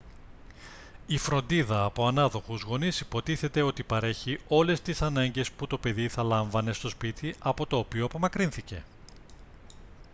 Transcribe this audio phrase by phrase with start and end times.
[1.07, 6.25] η φροντίδα από ανάδοχους γονείς υποτίθεται ότι παρέχει όλες τις ανάγκες που το παιδί δεν
[6.25, 8.83] λάμβανε στο σπίτι από το οποίο απομακρύνθηκε